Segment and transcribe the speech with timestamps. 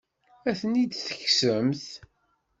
[0.49, 1.85] Ad tent-id-tekksemt?